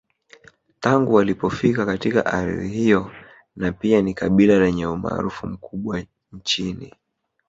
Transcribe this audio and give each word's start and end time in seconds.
Tangu 0.79 1.13
walipofika 1.13 1.85
katika 1.85 2.25
ardhi 2.25 2.67
hiyo 2.67 3.11
na 3.55 3.71
pia 3.71 4.01
ni 4.01 4.13
kabila 4.13 4.59
lenye 4.59 4.85
umaarufu 4.87 5.47
mkubwa 5.47 6.03
nchini 6.31 6.93